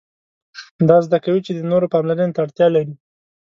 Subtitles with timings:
[0.89, 2.93] دا زده کوي چې د نورو پاملرنې ته اړتیا لري.